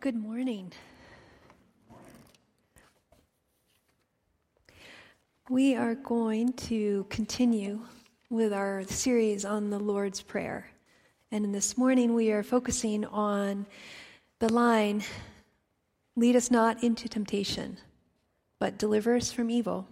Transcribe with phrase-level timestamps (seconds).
[0.00, 0.70] Good morning.
[5.48, 7.80] We are going to continue
[8.28, 10.68] with our series on the Lord's Prayer.
[11.32, 13.64] And this morning we are focusing on
[14.40, 15.02] the line
[16.18, 17.78] Lead us not into temptation,
[18.58, 19.86] but deliver us from evil.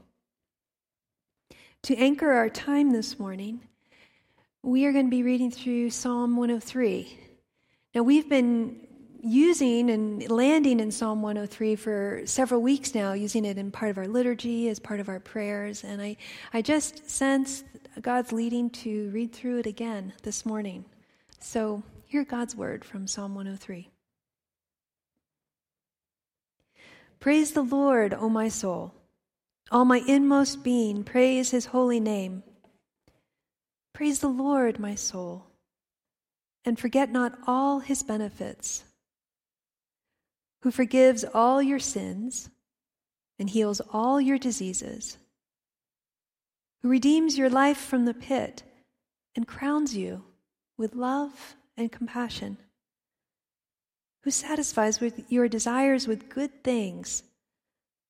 [1.84, 3.60] To anchor our time this morning,
[4.60, 7.18] we are going to be reading through Psalm 103.
[7.94, 8.86] Now, we've been
[9.22, 13.98] using and landing in Psalm 103 for several weeks now, using it in part of
[13.98, 15.84] our liturgy, as part of our prayers.
[15.84, 16.16] And I,
[16.52, 17.64] I just sense
[18.00, 20.84] God's leading to read through it again this morning.
[21.40, 23.90] So hear God's word from Psalm 103.
[27.20, 28.94] Praise the Lord, O my soul.
[29.70, 32.42] All my inmost being, praise his holy name.
[33.92, 35.46] Praise the Lord, my soul,
[36.64, 38.84] and forget not all his benefits
[40.66, 42.50] who forgives all your sins
[43.38, 45.16] and heals all your diseases,
[46.82, 48.64] who redeems your life from the pit
[49.36, 50.24] and crowns you
[50.76, 52.58] with love and compassion,
[54.24, 57.22] who satisfies with your desires with good things,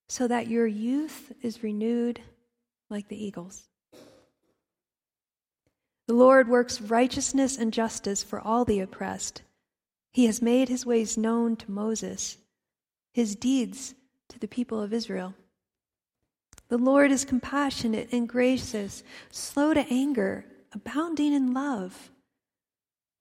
[0.08, 2.18] so that your youth is renewed
[2.88, 3.68] like the eagles.
[6.06, 9.42] The Lord works righteousness and justice for all the oppressed.
[10.14, 12.38] He has made his ways known to Moses
[13.16, 13.94] his deeds
[14.28, 15.32] to the people of Israel.
[16.68, 22.10] The Lord is compassionate and gracious, slow to anger, abounding in love.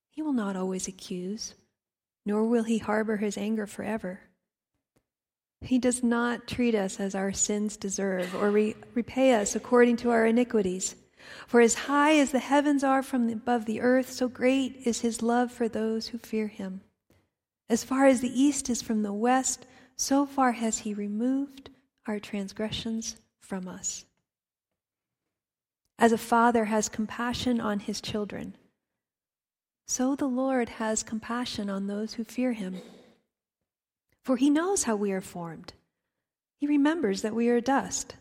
[0.10, 1.56] He will not always accuse,
[2.26, 4.20] nor will he harbor his anger forever.
[5.62, 10.10] He does not treat us as our sins deserve or re- repay us according to
[10.10, 10.98] our iniquities.
[11.48, 15.22] For as high as the heavens are from above the earth, so great is his
[15.22, 16.82] love for those who fear him.
[17.70, 19.66] As far as the east is from the west,
[19.96, 21.70] so far has he removed
[22.06, 24.06] our transgressions from us.
[25.98, 28.56] As a father has compassion on his children,
[29.88, 32.82] so the Lord has compassion on those who fear him.
[34.24, 35.74] For he knows how we are formed,
[36.60, 38.16] he remembers that we are dust.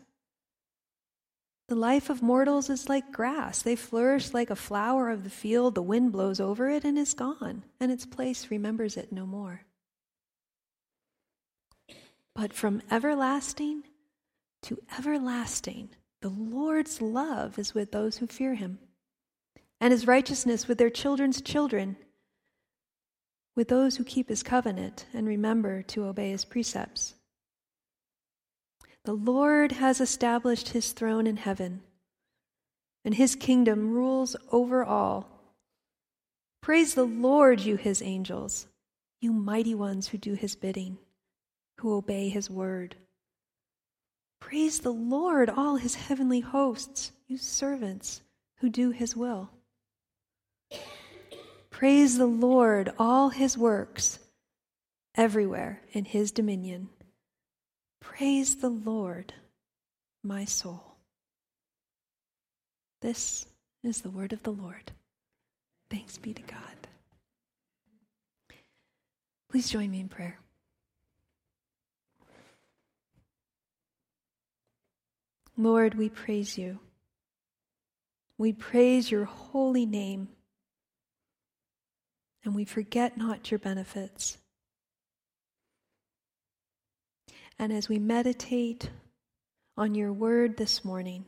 [1.68, 3.62] The life of mortals is like grass.
[3.62, 5.74] They flourish like a flower of the field.
[5.74, 9.62] The wind blows over it and is gone, and its place remembers it no more.
[12.34, 13.84] But from everlasting
[14.62, 15.90] to everlasting,
[16.20, 18.78] the Lord's love is with those who fear him,
[19.80, 21.96] and his righteousness with their children's children,
[23.54, 27.14] with those who keep his covenant and remember to obey his precepts.
[29.04, 31.82] The Lord has established his throne in heaven,
[33.04, 35.28] and his kingdom rules over all.
[36.62, 38.66] Praise the Lord, you his angels,
[39.20, 40.98] you mighty ones who do his bidding
[41.78, 42.96] who obey his word.
[44.40, 48.22] Praise the Lord, all his heavenly hosts, you servants
[48.58, 49.50] who do his will.
[51.70, 54.18] Praise the Lord, all his works,
[55.16, 56.88] everywhere in his dominion.
[58.00, 59.32] Praise the Lord,
[60.22, 60.94] my soul.
[63.00, 63.46] This
[63.82, 64.92] is the word of the Lord.
[65.90, 66.88] Thanks be to God.
[69.50, 70.38] Please join me in prayer.
[75.56, 76.80] Lord, we praise you.
[78.38, 80.28] We praise your holy name,
[82.44, 84.38] and we forget not your benefits.
[87.58, 88.90] And as we meditate
[89.76, 91.26] on your word this morning,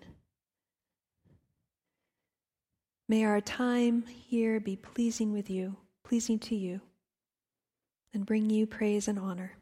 [3.09, 6.81] may our time here be pleasing with you, pleasing to you,
[8.13, 9.53] and bring you praise and honor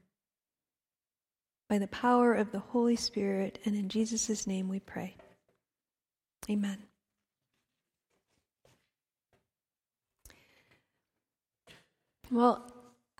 [1.68, 5.16] by the power of the Holy Spirit, and in Jesus' name we pray.
[6.50, 6.78] Amen.
[12.30, 12.70] Well,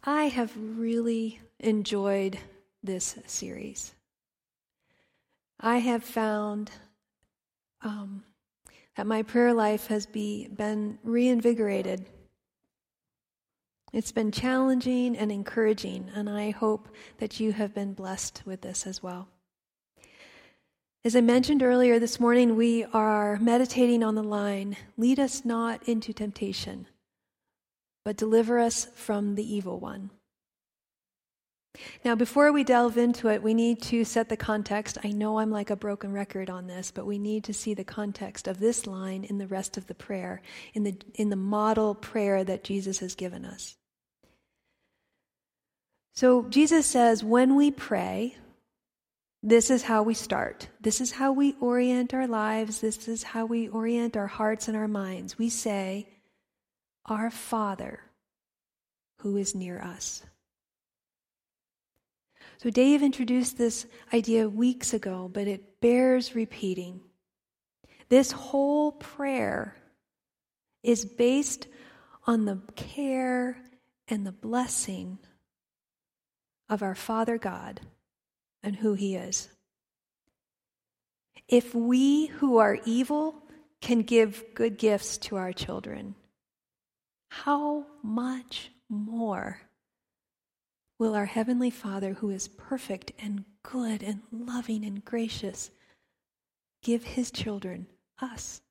[0.02, 2.38] I have really enjoyed
[2.82, 3.94] this series.
[5.60, 6.70] I have found
[7.82, 8.24] um,
[8.96, 12.06] that my prayer life has be, been reinvigorated
[13.94, 16.88] it's been challenging and encouraging, and I hope
[17.18, 19.28] that you have been blessed with this as well.
[21.04, 25.88] As I mentioned earlier this morning, we are meditating on the line Lead us not
[25.88, 26.88] into temptation,
[28.04, 30.10] but deliver us from the evil one.
[32.04, 34.98] Now, before we delve into it, we need to set the context.
[35.04, 37.84] I know I'm like a broken record on this, but we need to see the
[37.84, 40.42] context of this line in the rest of the prayer,
[40.72, 43.76] in the, in the model prayer that Jesus has given us.
[46.14, 48.36] So Jesus says when we pray,
[49.42, 50.68] this is how we start.
[50.80, 52.80] This is how we orient our lives.
[52.80, 55.36] This is how we orient our hearts and our minds.
[55.36, 56.08] We say,
[57.04, 58.00] Our Father
[59.18, 60.22] who is near us.
[62.58, 67.00] So, Dave introduced this idea weeks ago, but it bears repeating.
[68.08, 69.76] This whole prayer
[70.82, 71.66] is based
[72.26, 73.58] on the care
[74.08, 75.18] and the blessing
[76.68, 77.80] of our Father God
[78.62, 79.48] and who He is.
[81.48, 83.42] If we who are evil
[83.80, 86.14] can give good gifts to our children,
[87.28, 89.60] how much more
[90.98, 95.70] will our Heavenly Father, who is perfect and good and loving and gracious,
[96.82, 97.86] give His children,
[98.20, 98.62] us,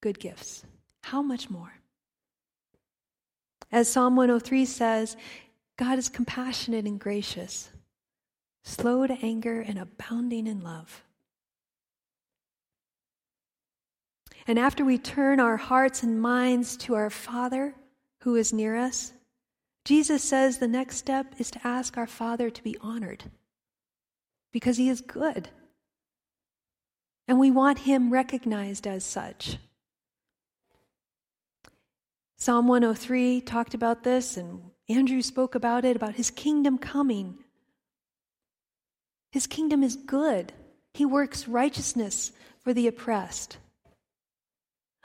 [0.00, 0.64] good gifts?
[1.02, 1.72] How much more?
[3.72, 5.16] As Psalm 103 says,
[5.76, 7.70] God is compassionate and gracious,
[8.62, 11.02] slow to anger and abounding in love.
[14.46, 17.74] And after we turn our hearts and minds to our Father
[18.20, 19.12] who is near us,
[19.84, 23.24] Jesus says the next step is to ask our Father to be honored
[24.52, 25.48] because he is good.
[27.26, 29.56] And we want him recognized as such.
[32.36, 37.38] Psalm 103 talked about this, and Andrew spoke about it about his kingdom coming.
[39.32, 40.52] His kingdom is good,
[40.92, 43.58] he works righteousness for the oppressed.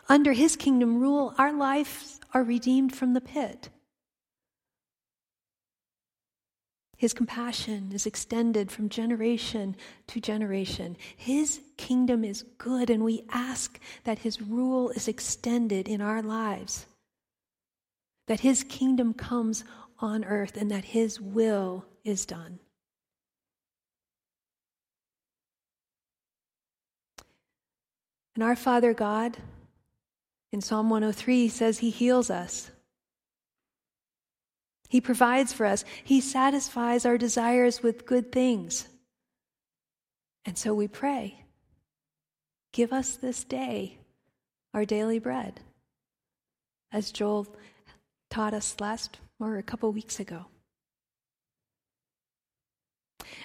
[0.08, 3.70] Under his kingdom rule, our lives are redeemed from the pit.
[7.00, 9.78] His compassion is extended from generation
[10.08, 10.98] to generation.
[11.16, 16.88] His kingdom is good, and we ask that His rule is extended in our lives
[18.30, 19.64] that his kingdom comes
[19.98, 22.60] on earth and that his will is done.
[28.36, 29.36] And our Father God,
[30.52, 32.70] in Psalm 103, says he heals us.
[34.90, 35.84] He provides for us.
[36.04, 38.88] He satisfies our desires with good things.
[40.46, 41.44] And so we pray
[42.72, 43.98] Give us this day
[44.75, 45.62] our daily bread.
[46.92, 47.48] As Joel
[48.30, 50.46] taught us last or a couple weeks ago.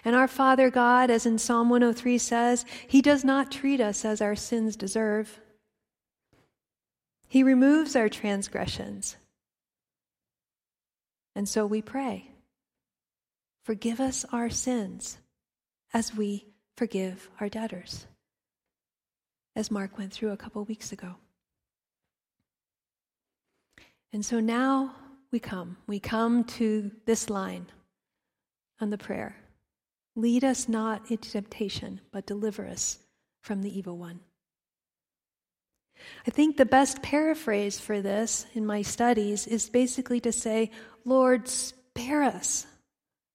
[0.05, 4.21] And our Father God, as in Psalm 103 says, He does not treat us as
[4.21, 5.41] our sins deserve.
[7.29, 9.17] He removes our transgressions.
[11.35, 12.31] And so we pray
[13.65, 15.17] Forgive us our sins
[15.95, 16.47] as we
[16.77, 18.07] forgive our debtors,
[19.57, 21.15] as Mark went through a couple weeks ago.
[24.15, 24.95] And so now
[25.33, 25.77] we come.
[25.89, 27.67] We come to this line
[28.81, 29.37] on the prayer
[30.17, 33.01] Lead us not into temptation, but deliver us
[33.43, 34.21] from the evil one.
[36.25, 40.71] I think the best paraphrase for this in my studies is basically to say,
[41.05, 42.65] Lord, spare us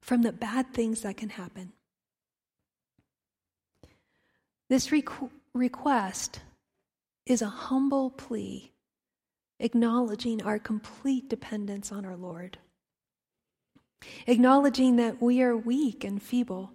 [0.01, 1.73] from the bad things that can happen.
[4.69, 6.39] This requ- request
[7.25, 8.71] is a humble plea
[9.59, 12.57] acknowledging our complete dependence on our Lord,
[14.27, 16.71] acknowledging that we are weak and feeble.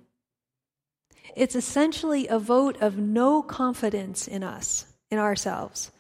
[1.35, 5.91] It's essentially a vote of no confidence in us, in ourselves,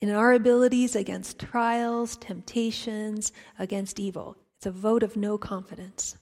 [0.00, 4.36] in our abilities against trials, temptations, against evil.
[4.56, 6.16] It's a vote of no confidence.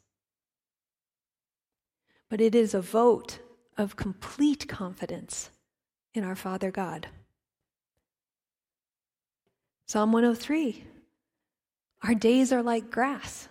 [2.29, 3.39] But it is a vote
[3.79, 5.51] of complete confidence
[6.15, 7.09] in our Father God.
[9.87, 10.85] Psalm 103
[12.03, 13.49] Our days are like grass,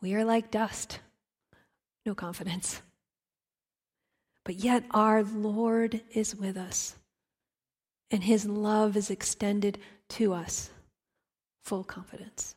[0.00, 1.00] we are like dust.
[2.06, 2.82] No confidence.
[4.44, 6.96] But yet our Lord is with us,
[8.10, 9.78] and his love is extended
[10.10, 10.70] to us.
[11.62, 12.54] Full confidence.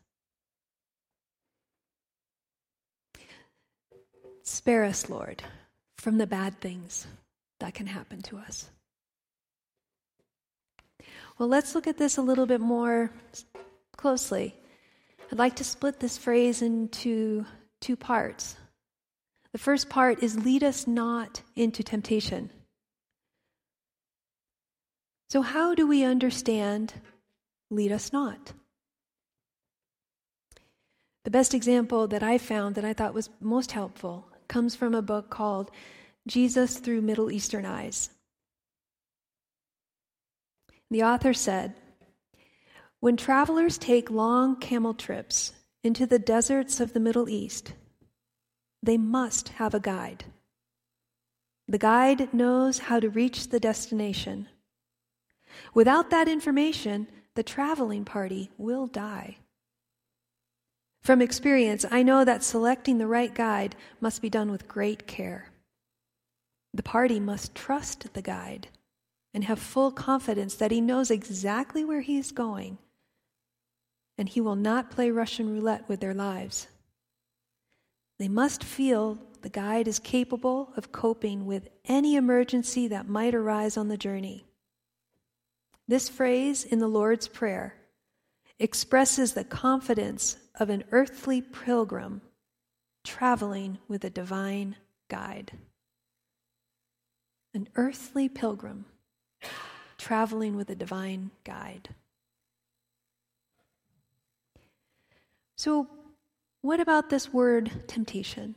[4.43, 5.43] Spare us, Lord,
[5.95, 7.07] from the bad things
[7.59, 8.69] that can happen to us.
[11.37, 13.11] Well, let's look at this a little bit more
[13.95, 14.55] closely.
[15.31, 17.45] I'd like to split this phrase into
[17.79, 18.57] two parts.
[19.51, 22.49] The first part is lead us not into temptation.
[25.29, 26.93] So, how do we understand
[27.69, 28.53] lead us not?
[31.23, 35.01] The best example that I found that I thought was most helpful comes from a
[35.01, 35.69] book called
[36.25, 38.09] Jesus Through Middle Eastern Eyes.
[40.89, 41.75] The author said
[42.99, 45.53] When travelers take long camel trips
[45.83, 47.73] into the deserts of the Middle East,
[48.81, 50.25] they must have a guide.
[51.67, 54.47] The guide knows how to reach the destination.
[55.73, 59.37] Without that information, the traveling party will die.
[61.01, 65.51] From experience, I know that selecting the right guide must be done with great care.
[66.73, 68.67] The party must trust the guide
[69.33, 72.77] and have full confidence that he knows exactly where he is going,
[74.17, 76.67] and he will not play Russian roulette with their lives.
[78.19, 83.77] They must feel the guide is capable of coping with any emergency that might arise
[83.77, 84.45] on the journey.
[85.87, 87.75] This phrase in the Lord's Prayer
[88.59, 92.21] expresses the confidence of an earthly pilgrim
[93.03, 94.75] traveling with a divine
[95.07, 95.51] guide.
[97.53, 98.85] An earthly pilgrim
[99.97, 101.89] traveling with a divine guide.
[105.55, 105.87] So,
[106.61, 108.55] what about this word temptation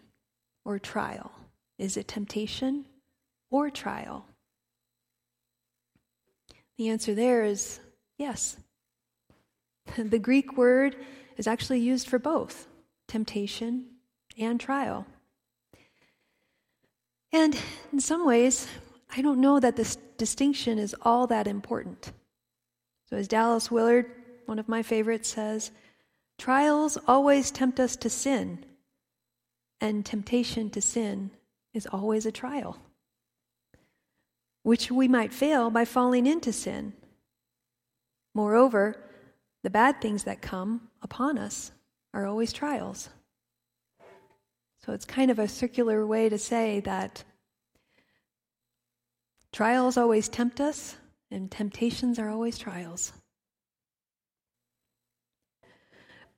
[0.64, 1.32] or trial?
[1.78, 2.84] Is it temptation
[3.50, 4.26] or trial?
[6.76, 7.80] The answer there is
[8.18, 8.56] yes.
[9.96, 10.96] The Greek word
[11.36, 12.68] is actually used for both
[13.08, 13.86] temptation
[14.38, 15.06] and trial.
[17.32, 17.56] And
[17.92, 18.68] in some ways,
[19.16, 22.12] I don't know that this distinction is all that important.
[23.08, 24.06] So, as Dallas Willard,
[24.46, 25.72] one of my favorites, says,
[26.38, 28.64] trials always tempt us to sin,
[29.80, 31.30] and temptation to sin
[31.74, 32.78] is always a trial,
[34.62, 36.92] which we might fail by falling into sin.
[38.34, 38.96] Moreover,
[39.62, 41.72] the bad things that come upon us
[42.14, 43.10] are always trials.
[44.84, 47.24] So it's kind of a circular way to say that
[49.52, 50.96] trials always tempt us,
[51.30, 53.12] and temptations are always trials.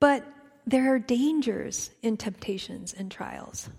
[0.00, 0.26] But
[0.66, 3.70] there are dangers in temptations and trials.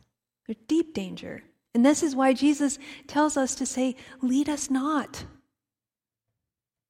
[0.48, 1.44] There's deep danger.
[1.74, 5.26] And this is why Jesus tells us to say, Lead us not.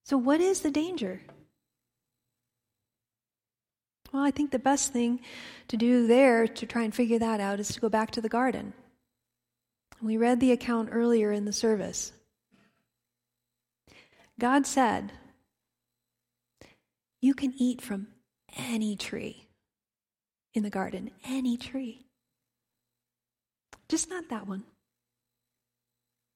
[0.05, 1.21] So, what is the danger?
[4.11, 5.21] Well, I think the best thing
[5.69, 8.29] to do there to try and figure that out is to go back to the
[8.29, 8.73] garden.
[10.01, 12.11] We read the account earlier in the service.
[14.43, 15.13] God said,
[17.21, 18.09] You can eat from
[18.55, 19.47] any tree
[20.53, 22.05] in the garden, any tree.
[23.89, 24.65] Just not that one.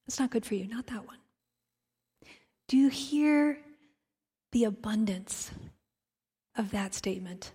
[0.08, 1.18] It's not good for you, not that one.
[2.68, 3.60] Do you hear
[4.54, 5.52] the abundance
[6.56, 7.52] of that statement?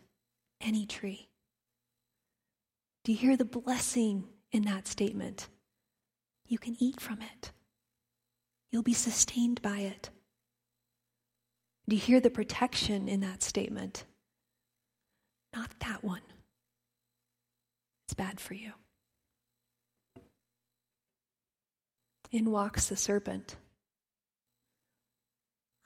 [0.63, 1.29] any tree.
[3.05, 5.49] Do you hear the blessing in that statement?
[6.47, 7.53] You can eat from it,
[8.71, 10.11] you'll be sustained by it.
[11.89, 14.05] Do you hear the protection in that statement?
[15.55, 16.23] Not that one.
[18.07, 18.73] It's bad for you.
[22.31, 23.57] In walks the serpent.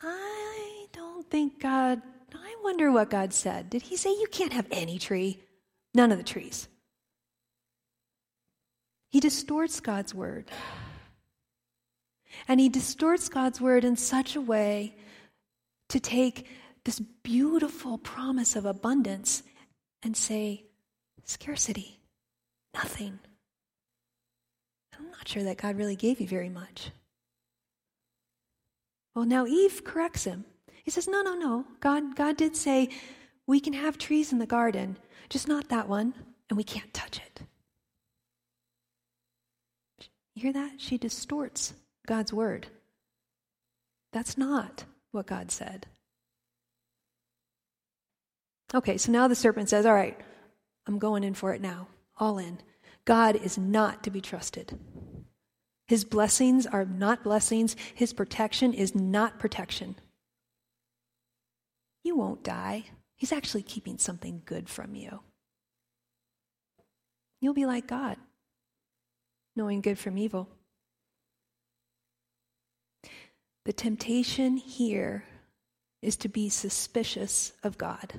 [0.00, 2.02] I don't think God
[2.34, 3.70] I wonder what God said.
[3.70, 5.42] Did he say you can't have any tree?
[5.94, 6.68] None of the trees.
[9.08, 10.50] He distorts God's word.
[12.48, 14.96] And he distorts God's word in such a way
[15.88, 16.46] to take
[16.84, 19.42] this beautiful promise of abundance
[20.02, 20.64] and say,
[21.24, 21.98] scarcity,
[22.74, 23.18] nothing.
[24.98, 26.90] I'm not sure that God really gave you very much.
[29.14, 30.44] Well, now Eve corrects him.
[30.84, 31.64] He says, No, no, no.
[31.80, 32.90] God, God did say
[33.46, 34.96] we can have trees in the garden,
[35.28, 36.14] just not that one,
[36.48, 37.40] and we can't touch it.
[40.34, 40.74] You hear that?
[40.80, 41.72] She distorts
[42.06, 42.68] God's word.
[44.12, 45.86] That's not what God said.
[48.74, 50.18] Okay, so now the serpent says, All right,
[50.86, 52.58] I'm going in for it now, all in.
[53.04, 54.78] God is not to be trusted.
[55.86, 59.96] His blessings are not blessings, His protection is not protection.
[62.02, 62.84] You won't die.
[63.14, 65.20] He's actually keeping something good from you.
[67.40, 68.16] You'll be like God,
[69.54, 70.48] knowing good from evil.
[73.66, 75.24] The temptation here
[76.00, 78.12] is to be suspicious of God,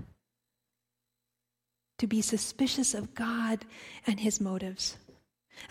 [2.00, 3.64] to be suspicious of God
[4.06, 4.98] and his motives,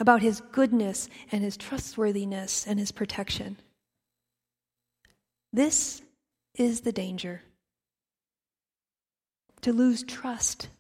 [0.01, 3.59] about his goodness and his trustworthiness and his protection.
[5.53, 6.01] This
[6.55, 7.43] is the danger
[9.61, 10.71] to lose trust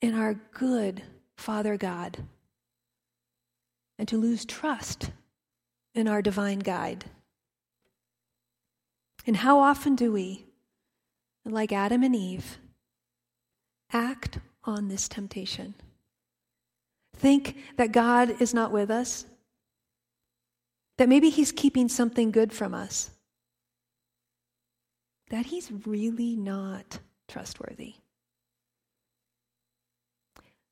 [0.00, 1.02] in our good
[1.36, 2.18] Father God
[3.98, 5.10] and to lose trust
[5.92, 7.06] in our divine guide.
[9.26, 10.46] And how often do we,
[11.44, 12.58] like Adam and Eve,
[13.92, 15.74] act on this temptation?
[17.24, 19.24] think that God is not with us,
[20.98, 23.10] that maybe He's keeping something good from us,
[25.30, 27.94] that He's really not trustworthy.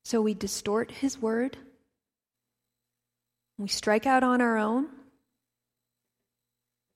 [0.03, 1.57] So we distort His word,
[3.57, 4.87] we strike out on our own,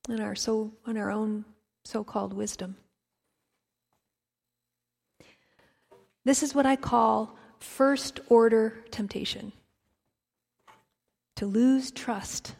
[0.08, 1.44] and our so on our own
[1.84, 2.76] so-called wisdom.
[6.24, 9.52] This is what I call first order temptation
[11.36, 12.54] to lose trust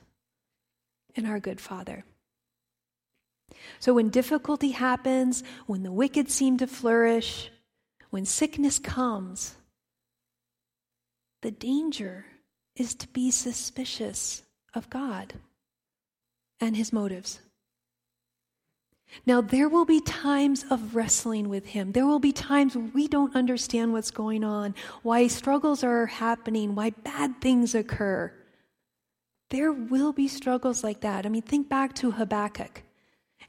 [1.15, 2.05] in our good Father.
[3.81, 7.51] So when difficulty happens, when the wicked seem to flourish,
[8.11, 9.57] when sickness comes,
[11.43, 12.27] the danger
[12.77, 14.43] is to be suspicious
[14.75, 15.35] of God
[16.61, 17.41] and his motives.
[19.27, 21.93] Now, there will be times of wrestling with Him.
[21.93, 26.91] There will be times we don't understand what's going on, why struggles are happening, why
[26.91, 28.33] bad things occur.
[29.51, 31.25] There will be struggles like that.
[31.25, 32.83] I mean, think back to Habakkuk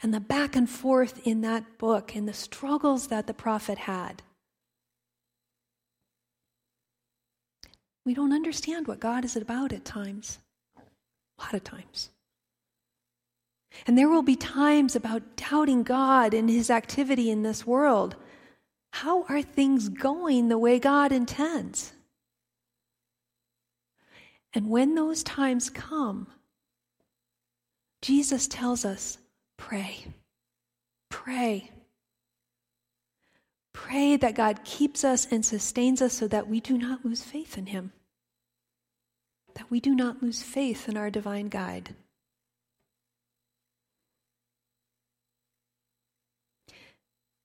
[0.02, 4.24] and the back and forth in that book and the struggles that the prophet had.
[8.06, 10.40] We don't understand what God is about at times,
[10.78, 12.12] a lot of times.
[13.86, 18.16] And there will be times about doubting God and his activity in this world.
[18.92, 21.94] How are things going the way God intends?
[24.54, 26.28] And when those times come,
[28.02, 29.18] Jesus tells us
[29.58, 30.06] pray.
[31.10, 31.72] Pray.
[33.74, 37.58] Pray that God keeps us and sustains us so that we do not lose faith
[37.58, 37.92] in Him,
[39.56, 41.96] that we do not lose faith in our divine guide.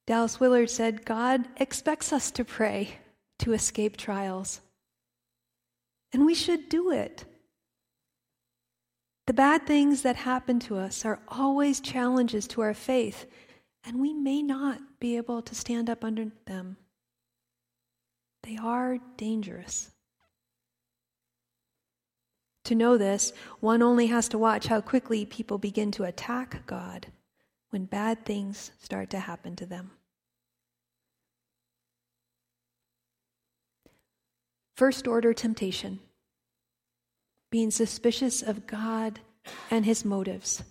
[0.06, 2.98] Dallas Willard said, God expects us to pray
[3.38, 4.60] to escape trials.
[6.12, 7.24] And we should do it.
[9.26, 13.26] The bad things that happen to us are always challenges to our faith,
[13.84, 16.76] and we may not be able to stand up under them.
[18.42, 19.90] They are dangerous.
[22.64, 27.06] To know this, one only has to watch how quickly people begin to attack God
[27.74, 29.90] when bad things start to happen to them.
[34.76, 35.98] First order temptation
[37.50, 39.18] being suspicious of God
[39.72, 40.62] and his motives,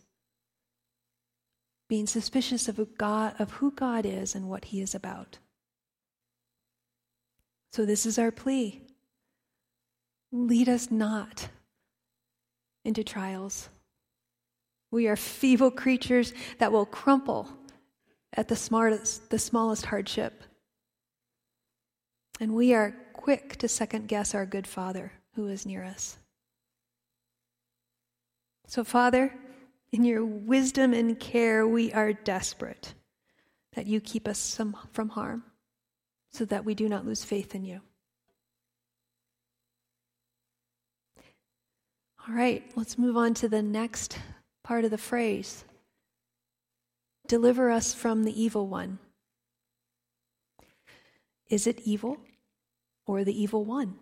[1.90, 5.40] being suspicious of, God, of who God is and what he is about.
[7.74, 8.82] So, this is our plea.
[10.32, 11.50] Lead us not
[12.86, 13.68] into trials
[14.94, 17.50] we are feeble creatures that will crumple
[18.32, 20.44] at the, smartest, the smallest hardship.
[22.40, 26.18] And we are quick to second guess our good Father who is near us.
[28.68, 29.34] So, Father,
[29.92, 32.94] in your wisdom and care, we are desperate
[33.76, 34.56] that you keep us
[34.92, 35.44] from harm
[36.32, 37.82] so that we do not lose faith in you.
[42.28, 44.20] All right, let's move on to the next
[44.64, 45.66] part of the phrase
[47.28, 49.00] deliver us from the evil one.
[51.50, 52.18] Is it evil
[53.06, 53.96] or the evil one?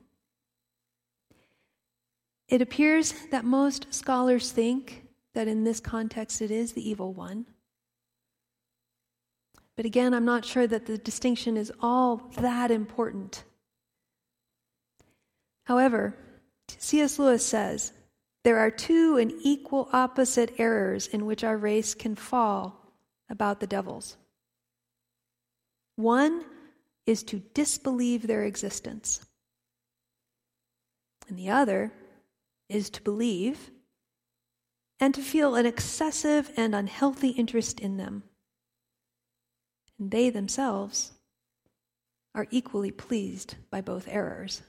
[2.47, 7.45] It appears that most scholars think that in this context it is the evil one.
[9.75, 13.43] But again, I'm not sure that the distinction is all that important.
[15.63, 16.15] However,
[16.77, 17.17] C.S.
[17.17, 17.93] Lewis says
[18.43, 22.93] there are two and equal opposite errors in which our race can fall
[23.29, 24.17] about the devils.
[25.95, 26.43] One
[27.05, 29.25] is to disbelieve their existence,
[31.27, 31.91] and the other
[32.69, 33.71] is to believe
[34.99, 38.23] and to feel an excessive and unhealthy interest in them.
[39.99, 41.11] And they themselves
[42.33, 44.61] are equally pleased by both errors.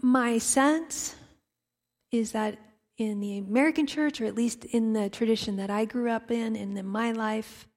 [0.00, 1.16] My sense
[2.12, 2.58] is that
[2.96, 6.56] in the American church, or at least in the tradition that I grew up in
[6.56, 7.68] and in my life,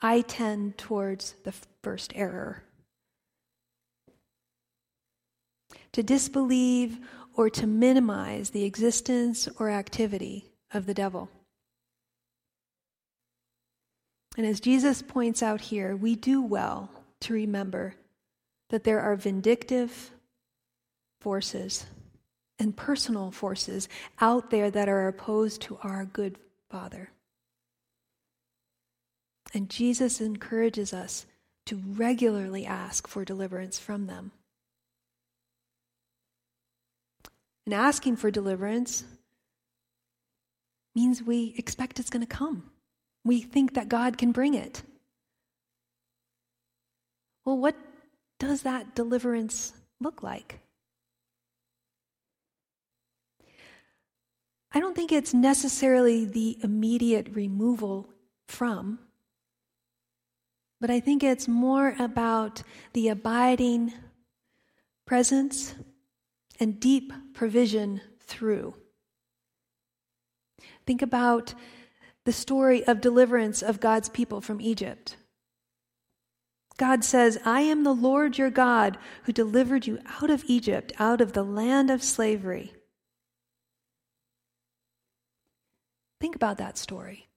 [0.00, 2.64] I tend towards the first error.
[5.92, 6.98] To disbelieve
[7.34, 11.30] or to minimize the existence or activity of the devil.
[14.36, 17.94] And as Jesus points out here, we do well to remember
[18.68, 20.10] that there are vindictive,
[21.26, 21.84] forces
[22.60, 23.88] and personal forces
[24.20, 26.38] out there that are opposed to our good
[26.70, 27.10] Father.
[29.52, 31.26] And Jesus encourages us
[31.64, 34.30] to regularly ask for deliverance from them.
[37.64, 39.02] And asking for deliverance
[40.94, 42.70] means we expect it's going to come.
[43.24, 44.84] We think that God can bring it.
[47.44, 47.74] Well, what
[48.38, 50.60] does that deliverance look like?
[54.72, 58.08] I don't think it's necessarily the immediate removal
[58.48, 58.98] from,
[60.80, 63.92] but I think it's more about the abiding
[65.06, 65.74] presence
[66.60, 68.74] and deep provision through.
[70.86, 71.54] Think about
[72.24, 75.16] the story of deliverance of God's people from Egypt.
[76.76, 81.20] God says, I am the Lord your God who delivered you out of Egypt, out
[81.20, 82.74] of the land of slavery.
[86.20, 87.28] Think about that story.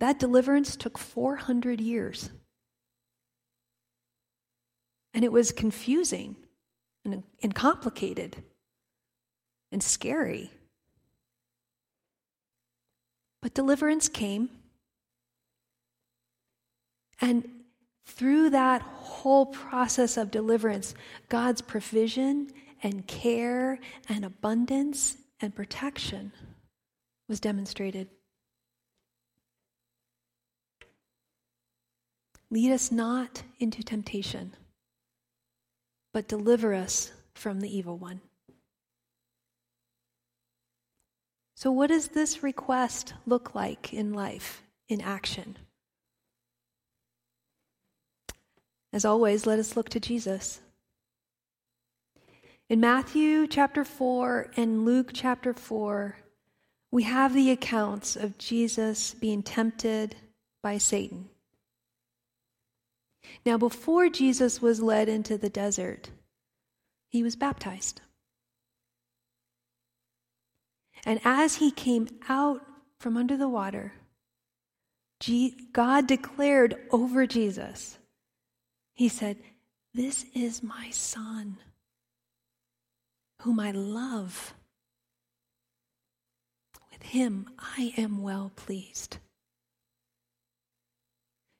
[0.00, 2.30] That deliverance took 400 years.
[5.12, 6.36] And it was confusing
[7.04, 8.36] and, and complicated
[9.72, 10.52] and scary.
[13.42, 14.50] But deliverance came.
[17.20, 17.48] And
[18.06, 20.94] through that whole process of deliverance,
[21.28, 26.32] God's provision and care and abundance and protection
[27.28, 28.08] was demonstrated.
[32.50, 34.56] Lead us not into temptation,
[36.14, 38.20] but deliver us from the evil one.
[41.54, 45.58] So, what does this request look like in life, in action?
[48.92, 50.60] As always, let us look to Jesus.
[52.70, 56.16] In Matthew chapter 4 and Luke chapter 4,
[56.90, 60.16] we have the accounts of Jesus being tempted
[60.62, 61.28] by Satan.
[63.44, 66.10] Now, before Jesus was led into the desert,
[67.10, 68.00] he was baptized.
[71.04, 72.62] And as he came out
[72.98, 73.92] from under the water,
[75.72, 77.98] God declared over Jesus,
[78.94, 79.36] He said,
[79.94, 81.58] This is my son,
[83.42, 84.54] whom I love.
[86.98, 89.18] With him I am well pleased.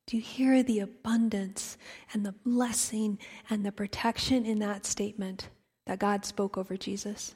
[0.07, 1.77] Do you hear the abundance
[2.12, 3.18] and the blessing
[3.51, 5.51] and the protection in that statement
[5.87, 7.35] that God spoke over Jesus?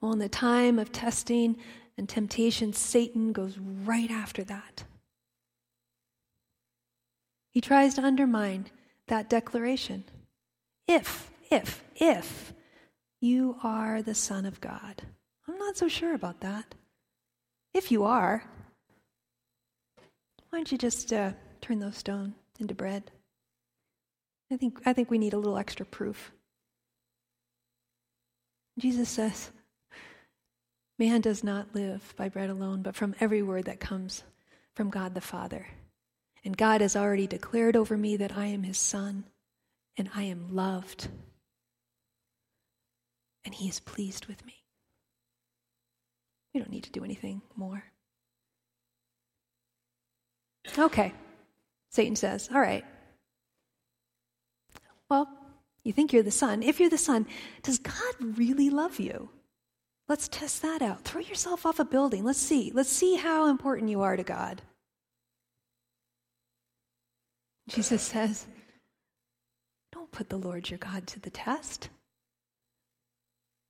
[0.00, 1.56] Well, in the time of testing
[1.98, 4.84] and temptation, Satan goes right after that.
[7.50, 8.66] He tries to undermine
[9.08, 10.04] that declaration.
[10.88, 12.52] If, if, if
[13.22, 15.02] you are the Son of God.
[15.48, 16.74] I'm not so sure about that.
[17.72, 18.44] If you are,
[20.50, 23.10] why don't you just uh, turn those stones into bread?
[24.50, 26.32] I think, I think we need a little extra proof.
[28.78, 29.50] Jesus says,
[30.98, 34.24] Man does not live by bread alone, but from every word that comes
[34.74, 35.66] from God the Father.
[36.44, 39.24] And God has already declared over me that I am his son
[39.96, 41.08] and I am loved.
[43.44, 44.54] And he is pleased with me.
[46.54, 47.84] We don't need to do anything more.
[50.78, 51.12] Okay,
[51.90, 52.84] Satan says, All right.
[55.08, 55.28] Well,
[55.84, 56.62] you think you're the son.
[56.62, 57.26] If you're the son,
[57.62, 59.30] does God really love you?
[60.08, 61.02] Let's test that out.
[61.02, 62.24] Throw yourself off a building.
[62.24, 62.70] Let's see.
[62.74, 64.62] Let's see how important you are to God.
[67.68, 68.46] Jesus says,
[69.92, 71.88] Don't put the Lord your God to the test.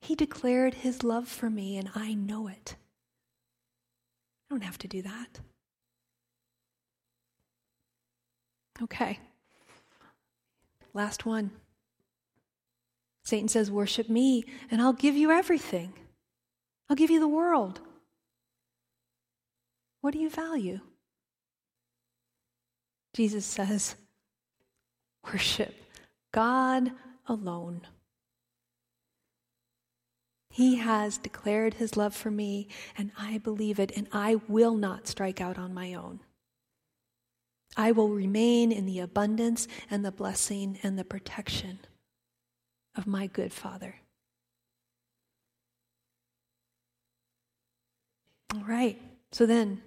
[0.03, 2.75] He declared his love for me, and I know it.
[4.45, 5.39] I don't have to do that.
[8.81, 9.17] Okay.
[10.93, 11.51] Last one.
[13.23, 15.93] Satan says, Worship me, and I'll give you everything.
[16.89, 17.79] I'll give you the world.
[20.01, 20.81] What do you value?
[23.13, 23.95] Jesus says,
[25.23, 25.73] Worship
[26.33, 26.91] God
[27.25, 27.83] alone.
[30.53, 35.07] He has declared his love for me, and I believe it, and I will not
[35.07, 36.19] strike out on my own.
[37.75, 41.79] I will remain in the abundance and the blessing and the protection
[42.95, 43.95] of my good Father.
[48.53, 49.81] All right, so then,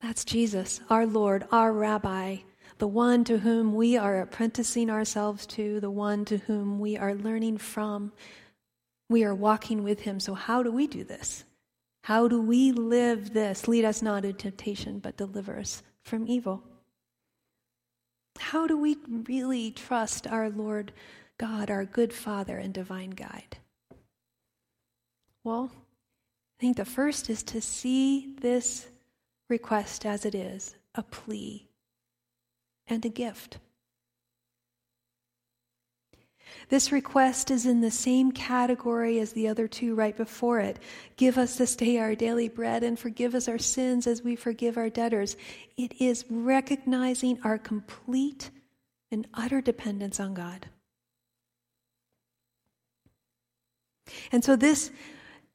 [0.00, 2.38] that's Jesus, our Lord, our Rabbi,
[2.78, 7.14] the one to whom we are apprenticing ourselves to, the one to whom we are
[7.14, 8.12] learning from
[9.10, 10.20] we are walking with Him.
[10.20, 11.44] So, how do we do this?
[12.04, 13.68] How do we live this?
[13.68, 16.62] Lead us not into temptation, but deliver us from evil.
[18.38, 20.92] How do we really trust our Lord
[21.36, 23.58] God, our good Father and divine guide?
[25.44, 28.86] Well, I think the first is to see this
[29.48, 31.68] request as it is a plea
[32.86, 33.58] and a gift.
[36.68, 40.78] This request is in the same category as the other two right before it.
[41.16, 44.76] Give us this day our daily bread and forgive us our sins as we forgive
[44.76, 45.36] our debtors.
[45.76, 48.50] It is recognizing our complete
[49.10, 50.68] and utter dependence on God.
[54.32, 54.90] And so, this,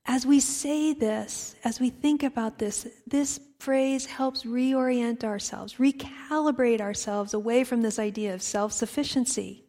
[0.05, 6.81] as we say this, as we think about this, this phrase helps reorient ourselves, recalibrate
[6.81, 9.64] ourselves away from this idea of self sufficiency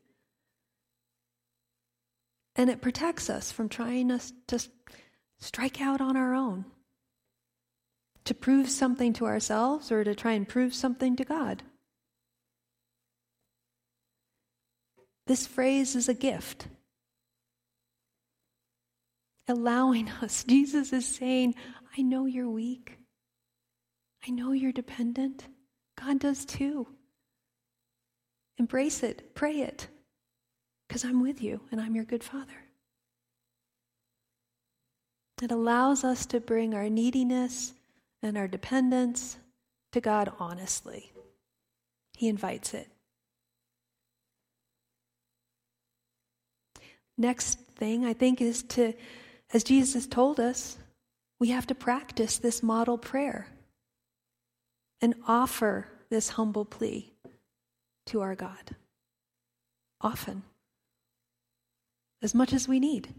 [2.57, 4.59] and it protects us from trying us to
[5.38, 6.64] strike out on our own,
[8.25, 11.62] to prove something to ourselves or to try and prove something to God.
[15.27, 16.69] This phrase is a gift.
[19.49, 21.55] Allowing us, Jesus is saying,
[21.97, 22.99] I know you're weak.
[24.27, 25.47] I know you're dependent.
[26.01, 26.88] God does too.
[28.59, 29.88] Embrace it, pray it.
[30.87, 32.64] Because I'm with you and I'm your good father.
[35.42, 37.75] It allows us to bring our neediness
[38.22, 39.37] and our dependence
[39.92, 41.12] to God honestly.
[42.16, 42.88] He invites it.
[47.18, 48.94] Next thing I think is to,
[49.53, 50.79] as Jesus told us,
[51.38, 53.49] we have to practice this model prayer
[55.01, 57.12] and offer this humble plea
[58.07, 58.77] to our God
[60.01, 60.42] often
[62.26, 63.14] as much as we need.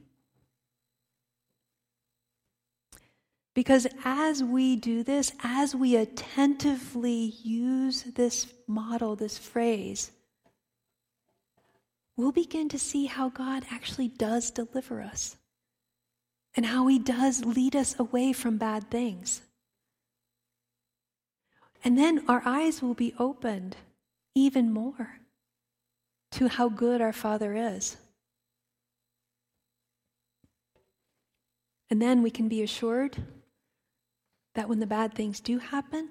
[3.55, 10.11] Because as we do this, as we attentively use this model, this phrase,
[12.17, 15.37] we'll begin to see how God actually does deliver us
[16.53, 19.41] and how He does lead us away from bad things.
[21.81, 23.77] And then our eyes will be opened
[24.35, 25.21] even more
[26.31, 27.95] to how good our Father is.
[31.89, 33.17] And then we can be assured
[34.56, 36.10] that when the bad things do happen,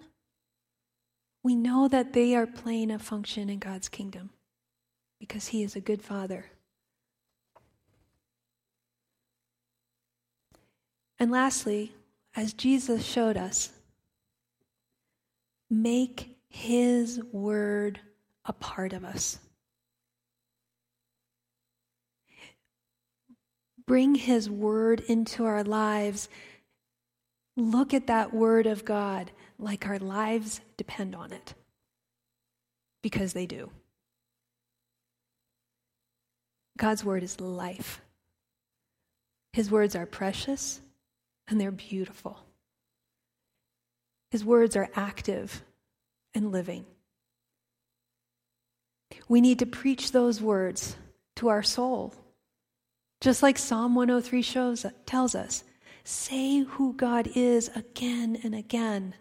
[1.43, 4.31] we know that they are playing a function in God's kingdom
[5.21, 6.47] because He is a good Father.
[11.19, 11.95] And lastly,
[12.35, 13.71] as Jesus showed us,
[15.71, 18.01] make His word
[18.45, 19.39] a part of us.
[23.87, 26.29] Bring His word into our lives,
[27.57, 31.55] look at that word of God like our lives depend on it.
[33.03, 33.71] Because they do.
[36.77, 38.01] God's word is life.
[39.53, 40.81] His words are precious
[41.49, 42.39] and they're beautiful.
[44.31, 45.63] His words are active
[46.35, 46.85] and living.
[49.29, 50.97] We need to preach those words
[51.37, 52.15] to our soul
[53.21, 55.65] just like Psalm 103 shows, tells us,
[56.05, 59.15] say who God is again and again.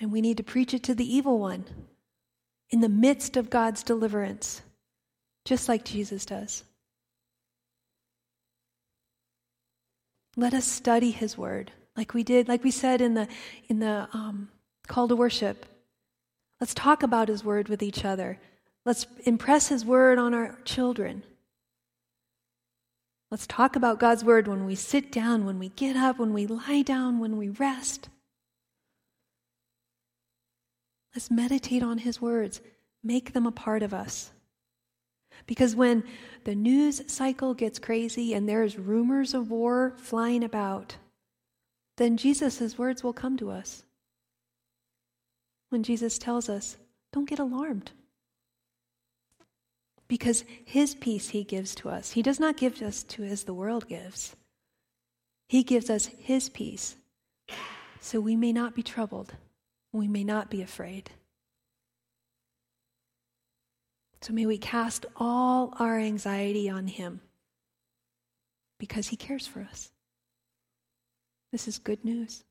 [0.00, 1.64] And we need to preach it to the evil one
[2.70, 4.62] in the midst of God's deliverance,
[5.44, 6.64] just like Jesus does.
[10.36, 13.28] Let us study his word like we did, like we said in the,
[13.68, 14.48] in the um,
[14.86, 15.66] call to worship.
[16.60, 18.38] Let's talk about his word with each other.
[18.84, 21.22] Let's impress His word on our children.
[23.30, 26.46] Let's talk about God's word when we sit down, when we get up, when we
[26.46, 28.08] lie down, when we rest.
[31.14, 32.60] Let's meditate on His words,
[33.04, 34.30] make them a part of us.
[35.46, 36.04] Because when
[36.44, 40.96] the news cycle gets crazy and there's rumors of war flying about,
[41.96, 43.84] then Jesus' words will come to us.
[45.68, 46.76] When Jesus tells us,
[47.12, 47.92] don't get alarmed
[50.10, 52.10] because his peace he gives to us.
[52.10, 54.34] He does not give us to as the world gives.
[55.48, 56.96] He gives us his peace
[58.00, 59.32] so we may not be troubled,
[59.92, 61.10] we may not be afraid.
[64.20, 67.20] So may we cast all our anxiety on him
[68.80, 69.92] because he cares for us.
[71.52, 72.42] This is good news.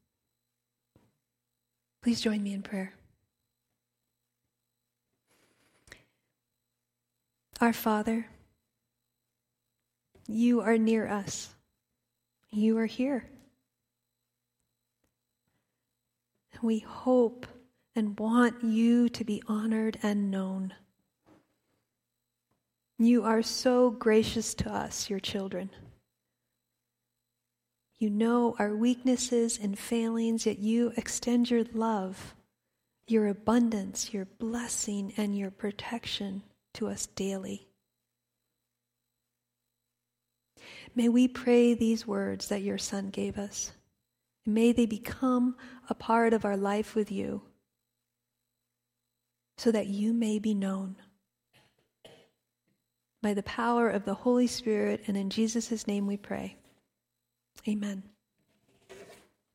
[2.01, 2.93] Please join me in prayer.
[7.61, 8.25] Our Father,
[10.27, 11.49] You are near us.
[12.51, 13.27] You are here.
[16.61, 17.47] We hope
[17.95, 20.73] and want you to be honored and known.
[22.97, 25.71] You are so gracious to us, your children.
[27.97, 32.35] You know our weaknesses and failings, yet you extend your love,
[33.07, 36.43] your abundance, your blessing, and your protection
[36.75, 37.67] to us daily.
[40.95, 43.71] May we pray these words that your Son gave us.
[44.45, 45.55] May they become
[45.89, 47.43] a part of our life with you
[49.57, 50.95] so that you may be known.
[53.21, 56.57] By the power of the Holy Spirit and in Jesus' name we pray.
[57.67, 58.03] Amen.